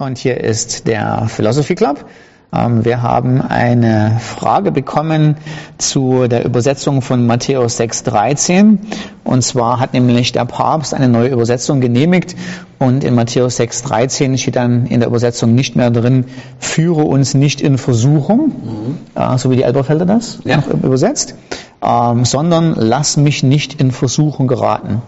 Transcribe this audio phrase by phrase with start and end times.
[0.00, 2.06] Und hier ist der Philosophy Club.
[2.54, 5.36] Ähm, wir haben eine Frage bekommen
[5.76, 8.78] zu der Übersetzung von Matthäus 6,13.
[9.24, 12.34] Und zwar hat nämlich der Papst eine neue Übersetzung genehmigt.
[12.78, 16.24] Und in Matthäus 6,13 steht dann in der Übersetzung nicht mehr drin,
[16.58, 19.36] führe uns nicht in Versuchung, mhm.
[19.36, 20.64] so wie die Elberfelder das ja.
[20.82, 21.34] übersetzt,
[21.82, 25.02] ähm, sondern lass mich nicht in Versuchung geraten.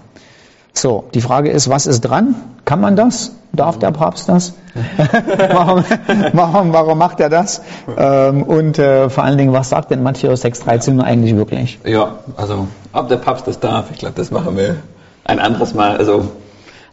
[0.75, 2.35] So, die Frage ist, was ist dran?
[2.65, 3.33] Kann man das?
[3.53, 4.55] Darf der Papst das?
[5.53, 5.85] warum,
[6.33, 7.61] warum, warum macht er das?
[7.97, 11.79] Ähm, und äh, vor allen Dingen, was sagt denn Matthäus 6,13 eigentlich wirklich?
[11.85, 14.77] Ja, also ob der Papst das darf, ich glaube, das machen wir
[15.25, 15.99] ein anderes Mal.
[15.99, 16.31] Also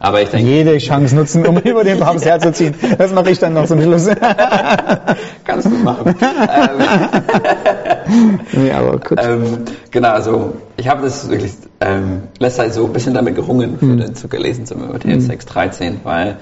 [0.02, 2.74] aber ich denke, jede Chance nutzen, um über den Papst herzuziehen.
[2.96, 4.08] Das mache ich dann noch zum Schluss.
[5.44, 6.14] Kannst du machen.
[8.52, 9.18] nee, aber gut.
[9.22, 9.58] Ähm,
[9.90, 13.84] genau, also ich habe das wirklich ähm, letzte Zeit so ein bisschen damit gerungen, für
[13.84, 13.98] mhm.
[13.98, 15.32] den zu gelesen zum Matthäus mhm.
[15.32, 16.38] 6,13, weil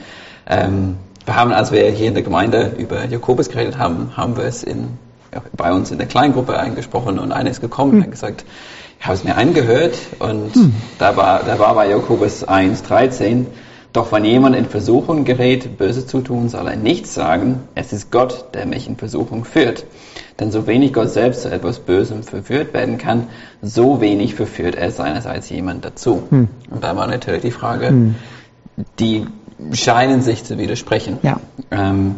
[0.49, 4.45] ähm, wir haben, als wir hier in der Gemeinde über Jakobus geredet haben, haben wir
[4.45, 4.87] es in,
[5.35, 7.97] ja, bei uns in der Kleingruppe eingesprochen und einer ist gekommen mhm.
[7.97, 8.45] und hat gesagt,
[9.01, 10.75] habe es mir angehört und hm.
[10.99, 13.47] da, war, da war bei Jakobus 1,13,
[13.93, 18.11] doch wenn jemand in Versuchung gerät, Böse zu tun, soll er nichts sagen, es ist
[18.11, 19.85] Gott, der mich in Versuchung führt.
[20.39, 23.29] Denn so wenig Gott selbst zu etwas Bösem verführt werden kann,
[23.63, 26.23] so wenig verführt er seinerseits jemand dazu.
[26.29, 26.49] Hm.
[26.71, 28.15] Und da war natürlich die Frage, hm.
[28.99, 29.27] die
[29.73, 31.19] scheinen sich zu widersprechen.
[31.23, 31.41] Ja.
[31.71, 32.17] Ähm,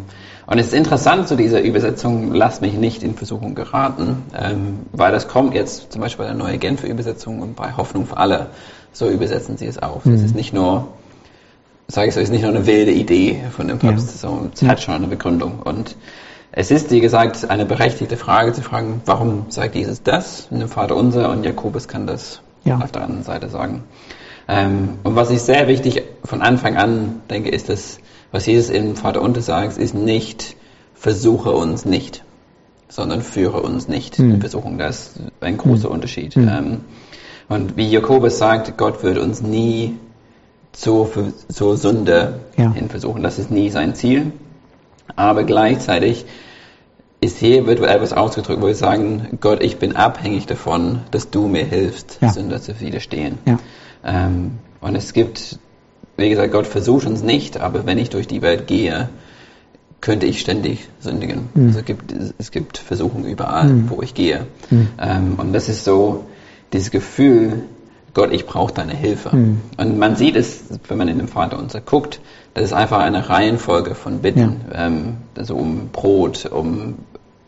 [0.50, 5.12] und es ist interessant zu dieser Übersetzung, lass mich nicht in Versuchung geraten, ähm, weil
[5.12, 8.48] das kommt jetzt zum Beispiel bei der neue Genfer Übersetzung und bei Hoffnung für alle.
[8.92, 10.04] So übersetzen sie es auch.
[10.04, 10.14] Mhm.
[10.14, 10.88] Es ist nicht nur,
[11.86, 14.30] sage ich so, es ist nicht nur eine wilde Idee von dem Papst, ja.
[14.52, 15.60] es hat schon eine Begründung.
[15.60, 15.94] Und
[16.50, 20.68] es ist, wie gesagt, eine berechtigte Frage zu fragen, warum sagt Jesus das in dem
[20.68, 22.76] Vater unser und Jakobus kann das ja.
[22.78, 23.84] auf der anderen Seite sagen.
[24.48, 27.98] Ähm, und was ich sehr wichtig von Anfang an denke, ist, dass
[28.32, 30.56] was Jesus im Vater unter sagt, ist nicht,
[30.94, 32.24] versuche uns nicht,
[32.88, 34.34] sondern führe uns nicht mhm.
[34.34, 34.78] in Versuchung.
[34.78, 35.94] Das ist ein großer mhm.
[35.94, 36.36] Unterschied.
[36.36, 36.48] Mhm.
[36.48, 36.80] Ähm,
[37.48, 39.96] und wie Jakobus sagt, Gott wird uns nie
[40.72, 41.10] zur,
[41.48, 42.72] zur Sünde ja.
[42.72, 43.22] hin versuchen.
[43.22, 44.32] Das ist nie sein Ziel.
[45.16, 46.26] Aber gleichzeitig
[47.20, 51.48] ist hier wird etwas ausgedrückt, wo wir sagen, Gott, ich bin abhängig davon, dass du
[51.48, 52.30] mir hilfst, ja.
[52.30, 53.38] Sünde zu widerstehen.
[53.44, 53.58] Ja.
[54.04, 55.58] Ähm, und es gibt
[56.20, 59.08] wie gesagt, Gott versucht uns nicht, aber wenn ich durch die Welt gehe,
[60.00, 61.48] könnte ich ständig sündigen.
[61.54, 61.66] Mhm.
[61.68, 63.90] Also es gibt, es gibt Versuchungen überall, mhm.
[63.90, 64.46] wo ich gehe.
[64.70, 64.88] Mhm.
[64.98, 66.24] Ähm, und das ist so
[66.72, 67.64] dieses Gefühl,
[68.14, 69.34] Gott, ich brauche deine Hilfe.
[69.34, 69.60] Mhm.
[69.76, 72.20] Und man sieht es, wenn man in dem Vater unser guckt,
[72.54, 74.86] das ist einfach eine Reihenfolge von Bitten, ja.
[74.86, 76.96] ähm, also um Brot, um,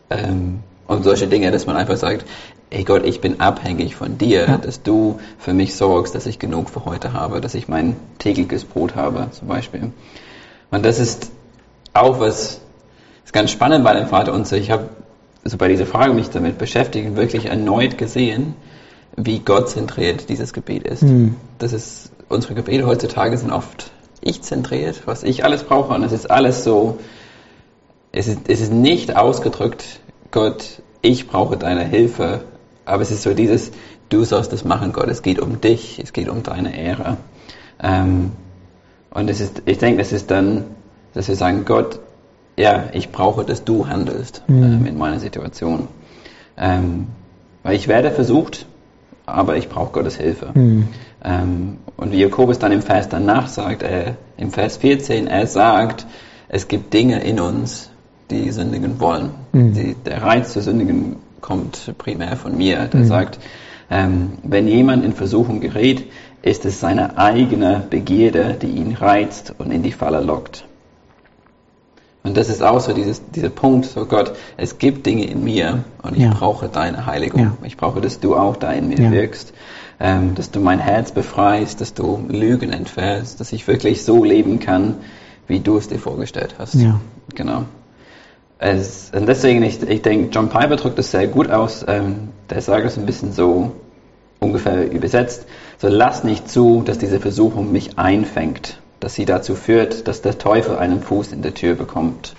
[0.09, 0.59] ähm,
[0.93, 2.25] um solche Dinge, dass man einfach sagt,
[2.71, 4.57] hey Gott, ich bin abhängig von dir, ja.
[4.57, 8.63] dass du für mich sorgst, dass ich genug für heute habe, dass ich mein tägliches
[8.63, 9.91] Brot habe, zum Beispiel.
[10.71, 11.31] Und das ist
[11.93, 12.61] auch was,
[13.23, 14.57] ist ganz spannend bei dem Vater unser.
[14.57, 14.89] Ich habe
[15.43, 18.55] also bei dieser Frage mich damit beschäftigt und wirklich erneut gesehen,
[19.15, 21.03] wie Gott zentriert dieses Gebet ist.
[21.03, 21.35] Mhm.
[21.59, 23.91] Das ist, unsere Gebete heutzutage sind oft
[24.23, 26.99] ich zentriert, was ich alles brauche und es ist alles so,
[28.11, 29.99] es ist, es ist nicht ausgedrückt,
[30.31, 32.45] Gott, ich brauche deine Hilfe,
[32.85, 33.71] aber es ist so dieses,
[34.09, 35.09] du sollst das machen, Gott.
[35.09, 37.17] Es geht um dich, es geht um deine Ehre.
[37.81, 38.31] Ähm,
[39.11, 40.63] und es ist, ich denke, es ist dann,
[41.13, 41.99] dass wir sagen, Gott,
[42.57, 44.63] ja, ich brauche, dass du handelst mhm.
[44.63, 45.87] ähm, in meiner Situation.
[46.57, 47.07] Ähm,
[47.63, 48.65] weil ich werde versucht,
[49.25, 50.51] aber ich brauche Gottes Hilfe.
[50.53, 50.87] Mhm.
[51.23, 56.05] Ähm, und wie Jakobus dann im Vers danach sagt, er, im Vers 14, er sagt,
[56.47, 57.89] es gibt Dinge in uns,
[58.33, 59.31] die sündigen wollen.
[59.51, 59.73] Mhm.
[59.73, 63.05] Die, der Reiz zu sündigen kommt primär von mir, der mhm.
[63.05, 63.39] sagt,
[63.89, 66.05] ähm, wenn jemand in Versuchung gerät,
[66.41, 70.65] ist es seine eigene Begierde, die ihn reizt und in die Falle lockt.
[72.23, 75.83] Und das ist auch so dieses, dieser Punkt, so Gott, es gibt Dinge in mir
[76.01, 76.33] und ich ja.
[76.33, 77.41] brauche deine Heiligung.
[77.41, 77.57] Ja.
[77.63, 79.11] Ich brauche, dass du auch da in mir ja.
[79.11, 79.53] wirkst,
[79.99, 84.59] ähm, dass du mein Herz befreist, dass du Lügen entfährst, dass ich wirklich so leben
[84.59, 84.95] kann,
[85.47, 86.75] wie du es dir vorgestellt hast.
[86.75, 87.01] Ja.
[87.35, 87.65] Genau.
[88.65, 91.83] Es, und deswegen, ich, ich denke, John Piper drückt das sehr gut aus.
[91.85, 93.73] Ähm, der sagt es ein bisschen so
[94.39, 95.45] ungefähr übersetzt.
[95.79, 100.37] So lass nicht zu, dass diese Versuchung mich einfängt, dass sie dazu führt, dass der
[100.37, 102.35] Teufel einen Fuß in der Tür bekommt.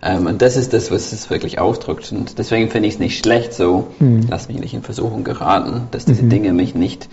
[0.00, 2.10] Ähm, und das ist das, was es wirklich ausdrückt.
[2.10, 4.28] Und deswegen finde ich es nicht schlecht so, mhm.
[4.30, 6.30] lass mich nicht in Versuchung geraten, dass diese mhm.
[6.30, 7.10] Dinge mich nicht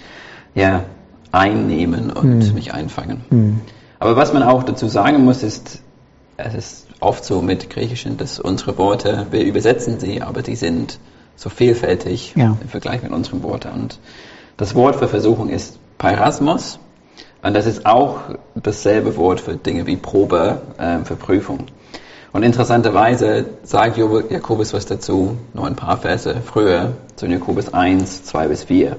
[0.56, 0.86] ja,
[1.34, 2.54] einnehmen und mhm.
[2.54, 3.26] mich einfangen.
[3.30, 3.60] Mhm.
[4.00, 5.82] Aber was man auch dazu sagen muss, ist,
[6.38, 11.00] es ist oft so mit Griechischen, dass unsere Worte, wir übersetzen sie, aber die sind
[11.36, 12.58] so vielfältig ja.
[12.62, 13.70] im Vergleich mit unseren Worten.
[13.70, 14.00] Und
[14.58, 16.80] das Wort für Versuchung ist Peirasmos,
[17.44, 18.20] Und das ist auch
[18.56, 21.66] dasselbe Wort für Dinge wie Probe, äh, für Prüfung.
[22.32, 28.48] Und interessanterweise sagt Jakobus was dazu, nur ein paar Verse früher, zu Jakobus 1, 2
[28.48, 28.98] bis 4.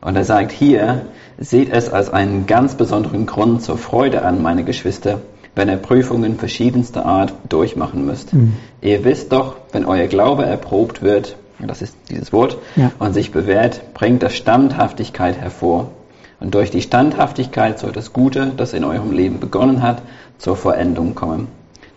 [0.00, 1.06] Und er sagt hier,
[1.38, 5.20] seht es als einen ganz besonderen Grund zur Freude an, meine Geschwister,
[5.58, 8.32] wenn ihr Prüfungen verschiedenster Art durchmachen müsst.
[8.32, 8.54] Mhm.
[8.80, 12.92] Ihr wisst doch, wenn euer Glaube erprobt wird, das ist dieses Wort, ja.
[13.00, 15.90] und sich bewährt, bringt das Standhaftigkeit hervor.
[16.38, 20.00] Und durch die Standhaftigkeit soll das Gute, das in eurem Leben begonnen hat,
[20.38, 21.48] zur Vollendung kommen.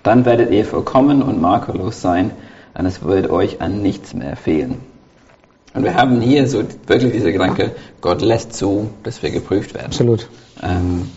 [0.01, 2.31] Dann werdet ihr vollkommen und makellos sein
[2.73, 4.79] und es wird euch an nichts mehr fehlen.
[5.75, 9.85] Und wir haben hier so wirklich dieser Gedanke, Gott lässt zu, dass wir geprüft werden.
[9.85, 10.27] Absolut.
[10.63, 11.11] Ähm,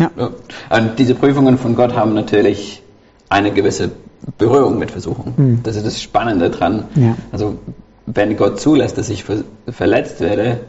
[0.00, 0.30] ja.
[0.70, 2.82] Und diese Prüfungen von Gott haben natürlich
[3.28, 3.90] eine gewisse
[4.38, 5.34] Berührung mit Versuchung.
[5.36, 5.60] Hm.
[5.62, 6.84] Das ist das Spannende dran.
[6.94, 7.16] Ja.
[7.32, 7.58] Also
[8.06, 9.24] wenn Gott zulässt, dass ich
[9.68, 10.60] verletzt werde,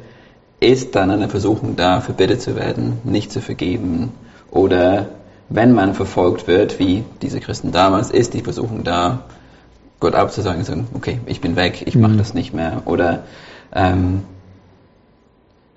[0.60, 4.12] ist dann eine Versuchung da, verbittet zu werden, nicht zu vergeben
[4.52, 5.08] oder
[5.50, 9.24] wenn man verfolgt wird, wie diese Christen damals, ist die Versuchung da,
[10.00, 12.02] Gott abzusagen, sagen, okay, ich bin weg, ich mhm.
[12.02, 12.84] mache das nicht mehr.
[12.86, 13.24] Oder
[13.74, 14.24] ähm,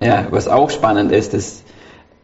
[0.01, 1.63] ja, was auch spannend ist, ist,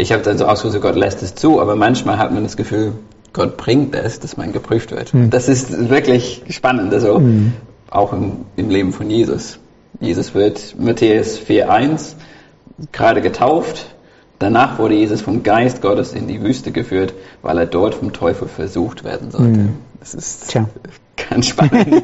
[0.01, 2.93] ich habe dann so ausgesucht, Gott lässt es zu, aber manchmal hat man das Gefühl,
[3.33, 5.13] Gott bringt es, dass man geprüft wird.
[5.13, 5.29] Mhm.
[5.29, 7.53] Das ist wirklich spannend, also mhm.
[7.89, 9.59] auch im, im Leben von Jesus.
[9.99, 12.13] Jesus wird Matthäus 4,1
[12.91, 13.91] gerade getauft,
[14.41, 17.13] Danach wurde Jesus vom Geist Gottes in die Wüste geführt,
[17.43, 19.59] weil er dort vom Teufel versucht werden sollte.
[19.59, 19.73] Mhm.
[19.99, 20.67] Das ist Tja.
[21.29, 22.03] ganz spannend.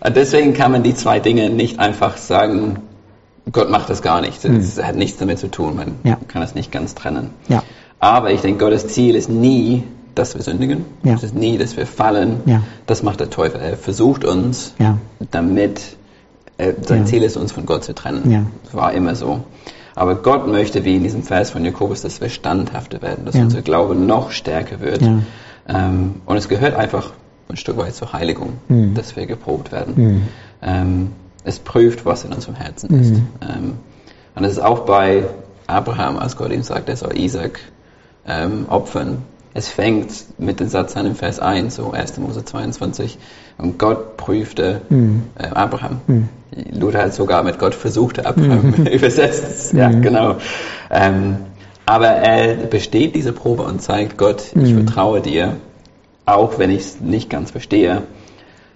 [0.00, 2.82] Und deswegen kann man die zwei Dinge nicht einfach sagen,
[3.50, 4.44] Gott macht das gar nicht.
[4.44, 4.84] Das mhm.
[4.84, 5.76] hat nichts damit zu tun.
[5.76, 6.16] Man ja.
[6.28, 7.30] kann das nicht ganz trennen.
[7.48, 7.62] Ja.
[7.98, 9.84] Aber ich denke, Gottes Ziel ist nie,
[10.14, 10.84] dass wir sündigen.
[11.02, 11.14] Ja.
[11.14, 12.40] Es ist nie, dass wir fallen.
[12.86, 13.60] Das macht der Teufel.
[13.60, 14.74] Er versucht uns,
[15.30, 15.96] damit
[16.58, 18.48] äh, sein Ziel ist, uns von Gott zu trennen.
[18.64, 19.44] Das war immer so.
[19.94, 23.62] Aber Gott möchte, wie in diesem Vers von Jakobus, dass wir standhafter werden, dass unser
[23.62, 25.02] Glaube noch stärker wird.
[25.68, 27.12] Ähm, und es gehört einfach
[27.48, 28.94] ein Stück weit zur Heiligung, mhm.
[28.94, 29.94] dass wir geprobt werden.
[29.96, 30.22] Mhm.
[30.62, 31.12] Ähm,
[31.44, 33.10] es prüft, was in unserem Herzen ist.
[33.10, 33.28] Mhm.
[33.40, 33.72] Ähm,
[34.34, 35.24] und es ist auch bei
[35.66, 37.60] Abraham, als Gott ihm sagt, er soll Isaac
[38.26, 39.18] ähm, opfern.
[39.54, 42.18] Es fängt mit dem Satz an im Vers 1, so 1.
[42.18, 43.18] Mose 22,
[43.58, 45.24] und Gott prüfte mhm.
[45.38, 46.00] äh, Abraham.
[46.06, 46.28] Mhm.
[46.72, 48.86] Luther hat sogar mit Gott versucht, Abraham mhm.
[48.92, 49.72] übersetzt.
[49.74, 50.02] Ja, mhm.
[50.02, 50.36] genau.
[50.90, 51.36] Ähm,
[51.84, 54.84] aber er besteht diese Probe und zeigt Gott, ich mhm.
[54.84, 55.56] vertraue dir,
[56.24, 58.02] auch wenn ich es nicht ganz verstehe.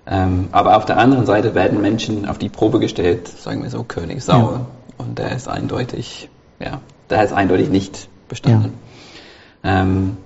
[0.07, 3.83] Ähm, aber auf der anderen Seite werden Menschen auf die Probe gestellt, sagen wir so,
[3.83, 4.53] König Saul.
[4.53, 4.67] Ja.
[4.99, 6.29] Und der ist eindeutig,
[6.61, 6.81] ja,
[7.11, 8.75] der ist eindeutig nicht bestanden.
[9.65, 9.83] Ja.
[9.83, 10.17] Ähm,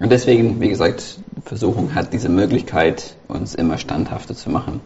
[0.00, 4.80] und deswegen, wie gesagt, Versuchung hat diese Möglichkeit, uns immer standhafter zu machen.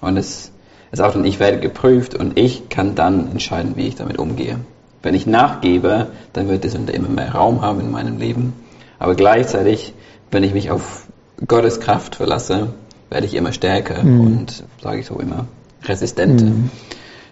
[0.00, 0.52] Und es
[0.90, 4.58] ist auch dann, ich werde geprüft und ich kann dann entscheiden, wie ich damit umgehe.
[5.02, 8.52] Wenn ich nachgebe, dann wird die Sünde immer mehr Raum haben in meinem Leben.
[8.98, 9.94] Aber gleichzeitig,
[10.30, 11.06] wenn ich mich auf
[11.46, 12.68] Gottes Kraft verlasse,
[13.12, 14.20] werde ich immer stärker mhm.
[14.20, 15.46] und, sage ich so immer,
[15.84, 16.46] resistenter.
[16.46, 16.70] Mhm.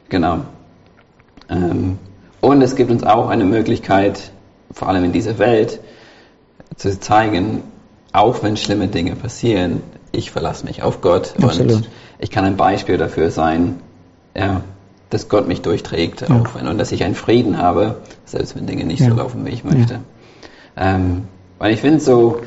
[0.09, 0.41] Genau.
[1.49, 1.99] Ähm,
[2.41, 4.31] und es gibt uns auch eine Möglichkeit,
[4.73, 5.81] vor allem in dieser Welt,
[6.77, 7.63] zu zeigen,
[8.13, 9.83] auch wenn schlimme Dinge passieren,
[10.13, 11.73] ich verlasse mich auf Gott Absolut.
[11.73, 11.89] und
[12.19, 13.81] ich kann ein Beispiel dafür sein,
[14.37, 14.63] ja,
[15.09, 16.29] dass Gott mich durchträgt, ja.
[16.29, 19.09] auch wenn, und dass ich einen Frieden habe, selbst wenn Dinge nicht ja.
[19.09, 20.01] so laufen, wie ich möchte.
[20.77, 21.25] Ähm,
[21.59, 22.41] weil ich finde so,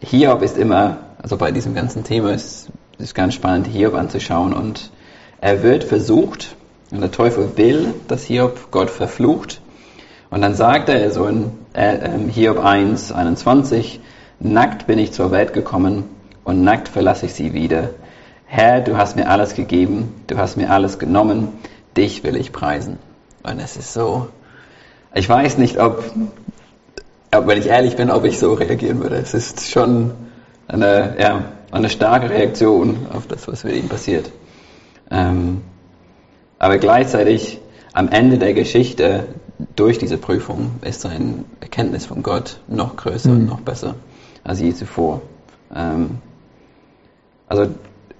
[0.00, 4.92] Hiob ist immer, also bei diesem ganzen Thema ist es ganz spannend, Hiob anzuschauen und
[5.40, 6.54] er wird versucht
[6.92, 9.60] und der Teufel will, dass Hiob Gott verflucht
[10.30, 13.98] und dann sagt er so in äh, ähm, Hiob 1, 21,
[14.38, 16.04] Nackt bin ich zur Welt gekommen
[16.44, 17.90] und nackt verlasse ich sie wieder.
[18.44, 21.48] Herr, du hast mir alles gegeben, du hast mir alles genommen,
[21.96, 23.00] dich will ich preisen.
[23.42, 24.28] Und es ist so,
[25.12, 26.04] ich weiß nicht, ob,
[27.34, 29.16] ob, wenn ich ehrlich bin, ob ich so reagieren würde.
[29.16, 30.12] Es ist schon
[30.68, 34.30] eine, ja, eine starke Reaktion auf das, was mit ihm passiert.
[35.10, 35.62] Ähm,
[36.58, 37.60] aber gleichzeitig
[37.92, 39.28] am Ende der Geschichte
[39.74, 43.36] durch diese Prüfung ist sein Erkenntnis von Gott noch größer mhm.
[43.36, 43.94] und noch besser
[44.44, 45.22] als je zuvor.
[45.74, 46.18] Ähm,
[47.48, 47.68] also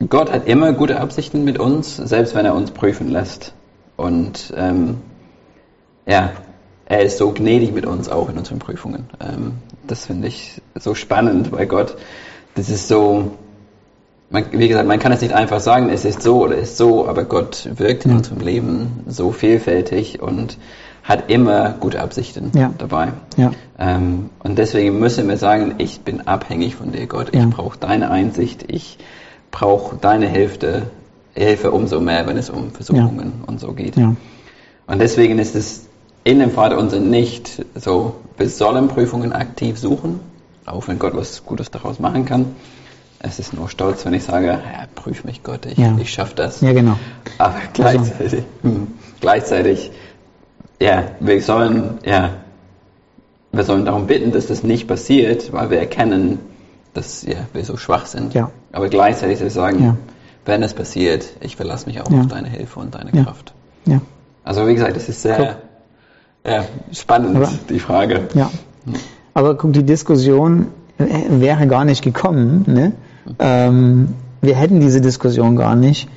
[0.09, 3.55] Gott hat immer gute Absichten mit uns, selbst wenn er uns prüfen lässt.
[3.97, 4.99] Und ähm,
[6.07, 6.33] ja,
[6.85, 9.09] er ist so gnädig mit uns auch in unseren Prüfungen.
[9.21, 9.55] Ähm,
[9.87, 11.97] das finde ich so spannend bei Gott.
[12.57, 13.33] Das ist so,
[14.31, 16.77] man, wie gesagt, man kann es nicht einfach sagen, es ist so oder es ist
[16.79, 20.59] so, aber Gott wirkt in unserem Leben so vielfältig und
[21.05, 22.73] hat immer gute Absichten ja.
[22.77, 23.13] dabei.
[23.37, 23.53] Ja.
[23.79, 27.29] Ähm, und deswegen müssen wir sagen, ich bin abhängig von dir, Gott.
[27.33, 27.47] Ich ja.
[27.47, 28.99] brauche deine Einsicht, ich
[29.53, 30.91] brauche deine Hilfe,
[31.35, 33.97] Hilfe umso mehr, wenn es um Versuchungen und so geht.
[34.89, 35.87] Und deswegen ist es
[36.25, 40.19] in dem Vater unser nicht so, wir sollen Prüfungen aktiv suchen,
[40.67, 42.55] auch wenn Gott was Gutes daraus machen kann.
[43.19, 44.61] Es ist nur Stolz, wenn ich sage, ja,
[44.95, 45.97] prüf mich Gott, ich, Ja.
[45.99, 46.61] ich schaffe das.
[46.61, 46.99] Ja, genau.
[47.39, 48.89] Aber gleichzeitig, hm,
[49.21, 49.91] gleichzeitig,
[50.81, 52.31] ja, wir sollen, ja,
[53.53, 56.39] wir sollen darum bitten, dass das nicht passiert, weil wir erkennen,
[56.93, 58.35] dass ja, wir so schwach sind.
[58.35, 58.51] Ja.
[58.73, 59.97] Aber gleichzeitig soll ich sagen, Ja.
[60.45, 63.11] wenn es passiert, ich verlasse mich auch auf deine Hilfe und deine.
[63.13, 63.55] Kraft.
[63.87, 64.01] Ja.
[64.45, 65.57] Also wie gesagt, das ist sehr
[66.47, 68.29] ja, spannend, Aber- die Frage.
[68.35, 68.51] Ja.
[69.37, 72.65] Aber guck, die Diskussion äh, wäre gar nicht gekommen.
[72.67, 72.93] Ne?
[73.39, 74.09] Ähm,
[74.41, 76.09] wir hätten diese Diskussion gar nicht,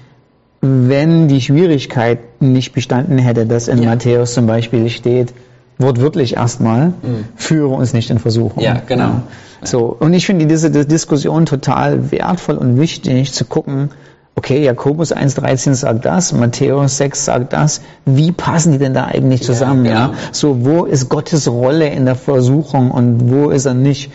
[0.61, 3.89] wenn die Schwierigkeit nicht bestanden hätte, dass in Ja.
[3.89, 5.33] Matthäus zum Beispiel steht,
[5.79, 6.93] wortwörtlich erstmal,
[7.35, 8.63] führe uns nicht in Versuchung.
[8.63, 9.21] Ja, genau.
[9.63, 13.89] So, und ich finde diese Dis- Diskussion total wertvoll und wichtig zu gucken,
[14.39, 19.43] okay, Jakobus 1,13 sagt das, Matthäus 6 sagt das, wie passen die denn da eigentlich
[19.43, 19.83] zusammen?
[19.83, 20.17] Ja, genau.
[20.31, 24.11] So, wo ist Gottes Rolle in der Versuchung und wo ist er nicht?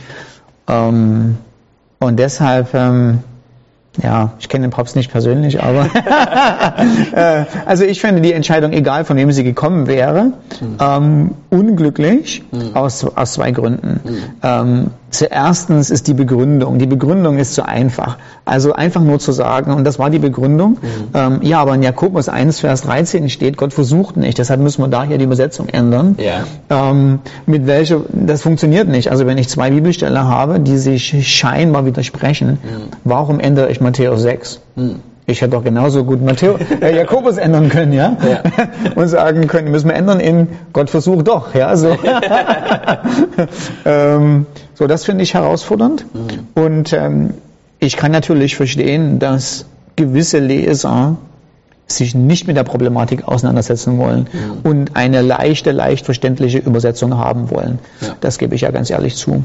[0.66, 1.36] Ähm,
[2.00, 3.18] und deshalb, ähm,
[4.02, 5.90] ja, ich kenne den Papst nicht persönlich, aber
[7.12, 10.32] äh, also ich finde die Entscheidung, egal von wem sie gekommen wäre,
[10.80, 14.00] ähm, unglücklich aus, aus zwei Gründen.
[14.42, 16.78] Ähm, zuerstens ist die Begründung.
[16.78, 18.18] Die Begründung ist zu einfach.
[18.44, 20.78] Also einfach nur zu sagen, und das war die Begründung,
[21.14, 24.88] ähm, ja, aber in Jakobus 1, Vers 13 steht, Gott versucht nicht, deshalb müssen wir
[24.88, 26.16] da hier die Übersetzung ändern.
[26.18, 26.44] Ja.
[26.68, 29.10] Ähm, mit welcher, das funktioniert nicht.
[29.10, 32.58] Also wenn ich zwei Bibelstellen habe, die sich scheinbar widersprechen,
[33.04, 34.60] warum ändere ich Matthäus 6?
[35.26, 38.16] Ich hätte doch genauso gut Matthäus, äh, Jakobus ändern können, ja?
[38.28, 38.42] Ja.
[38.94, 41.76] Und sagen können, müssen wir ändern in Gott versucht doch, ja?
[41.76, 41.96] So,
[43.86, 46.04] ähm, so das finde ich herausfordernd.
[46.54, 47.34] Und ähm,
[47.78, 49.64] ich kann natürlich verstehen, dass
[49.96, 51.16] gewisse Leser
[51.86, 54.26] sich nicht mit der Problematik auseinandersetzen wollen
[54.62, 57.78] und eine leichte, leicht verständliche Übersetzung haben wollen.
[58.00, 58.16] Ja.
[58.20, 59.44] Das gebe ich ja ganz ehrlich zu.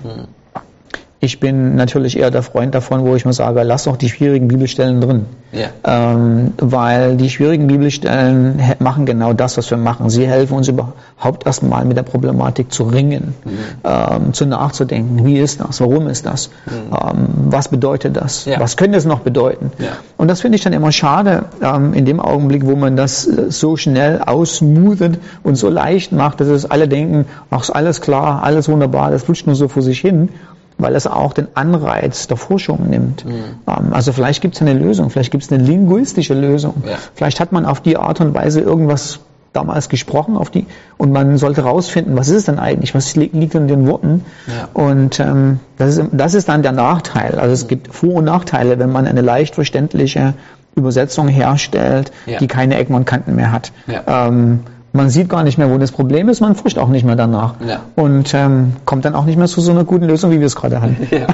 [1.21, 4.47] Ich bin natürlich eher der Freund davon, wo ich mir sage, lass doch die schwierigen
[4.47, 5.25] Bibelstellen drin.
[5.51, 5.67] Ja.
[5.83, 10.09] Ähm, weil die schwierigen Bibelstellen he- machen genau das, was wir machen.
[10.09, 13.51] Sie helfen uns überhaupt erstmal mit der Problematik zu ringen, Mhm.
[13.83, 15.25] ähm, zu nachzudenken.
[15.25, 15.81] Wie ist das?
[15.81, 16.51] Warum ist das?
[16.69, 18.45] Ähm, was bedeutet das?
[18.45, 18.51] Mhm.
[18.53, 18.59] Ja.
[18.61, 19.71] Was könnte es noch bedeuten?
[19.79, 19.87] Ja.
[20.17, 23.49] Und das finde ich dann immer schade, ähm, in dem Augenblick, wo man das äh,
[23.51, 28.43] so schnell aussmoothet und so leicht macht, dass es alle denken, ach, ist alles klar,
[28.43, 30.29] alles wunderbar, das flutscht nur so vor sich hin,
[30.79, 33.25] weil es auch den Anreiz der Forschung nimmt.
[33.25, 33.31] Mhm.
[33.67, 36.75] Ähm, also vielleicht gibt es eine Lösung, vielleicht gibt es eine linguistische Lösung.
[36.85, 36.95] Ja.
[37.13, 39.19] Vielleicht hat man auf die Art und Weise irgendwas
[39.53, 40.67] damals gesprochen auf die
[40.97, 44.23] und man sollte rausfinden, was ist es denn eigentlich, was li liegt in den Worten
[44.47, 44.69] Ja.
[44.73, 47.39] und ähm, das, ist, das ist dann der Nachteil.
[47.39, 50.35] Also es gibt Vor- und Nachteile, wenn man eine leicht verständliche
[50.75, 52.37] Übersetzung herstellt, Ja.
[52.37, 53.71] die keine Ecken und Kanten mehr hat.
[53.87, 54.27] Ja.
[54.27, 54.59] Ähm,
[54.91, 57.53] man sieht gar nicht mehr, wo das Problem ist, man forscht auch nicht mehr danach
[57.65, 57.81] Ja.
[57.95, 60.55] und ähm, kommt dann auch nicht mehr zu so einer guten Lösung, wie wir es
[60.55, 60.97] gerade haben.
[61.11, 61.27] Ja.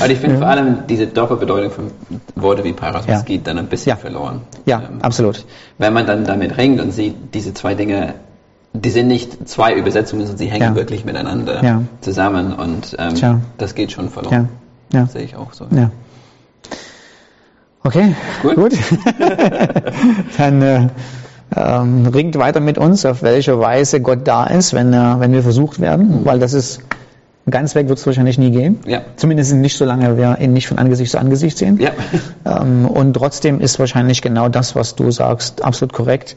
[0.00, 1.90] Aber ich finde vor allem diese Doppelbedeutung von
[2.36, 3.22] Worte wie Parasmus Ja.
[3.22, 3.96] geht dann ein bisschen Ja.
[3.96, 4.40] verloren.
[4.66, 5.44] Ja, Ähm, absolut.
[5.78, 8.14] Wenn man dann damit ringt und sieht, diese zwei Dinge,
[8.74, 10.74] die sind nicht zwei Übersetzungen, sondern sie hängen Ja.
[10.74, 11.82] wirklich miteinander Ja.
[12.02, 14.48] zusammen und ähm, das geht schon verloren.
[14.92, 15.64] Ja, ja, Sehe ich auch so.
[15.70, 15.90] ja.
[17.82, 18.56] Okay, Gut.
[18.56, 18.72] gut.
[20.38, 20.88] Dann äh,
[21.56, 25.42] ähm, ringt weiter mit uns, auf welche Weise Gott da ist, wenn, er, wenn wir
[25.42, 26.80] versucht werden, weil das ist
[27.48, 28.80] ganz weg wird es wahrscheinlich nie gehen.
[28.86, 29.02] Ja.
[29.16, 31.78] Zumindest nicht, solange wir ihn nicht von Angesicht zu Angesicht sehen.
[31.80, 31.92] Ja.
[32.44, 36.36] Ähm, und trotzdem ist wahrscheinlich genau das, was du sagst, absolut korrekt.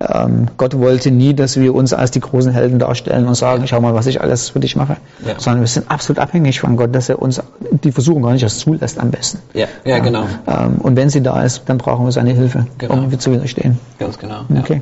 [0.00, 3.80] Ähm, Gott wollte nie, dass wir uns als die großen Helden darstellen und sagen, schau
[3.82, 4.96] mal, was ich alles für dich mache.
[5.26, 5.34] Ja.
[5.38, 7.42] Sondern wir sind absolut abhängig von Gott, dass er uns
[7.84, 9.40] die Versuchung gar nicht erst zulässt am besten.
[9.52, 10.24] Ja, ja, genau.
[10.46, 12.94] Ähm, und wenn sie da ist, dann brauchen wir seine Hilfe, Genau.
[12.94, 13.78] um zu widerstehen.
[13.98, 14.40] Ganz genau.
[14.58, 14.80] Okay.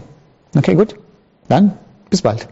[0.57, 0.95] Okay, gut.
[1.49, 1.73] Dann
[2.11, 2.49] bis bald.